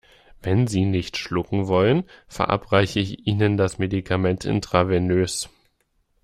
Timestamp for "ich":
2.99-3.27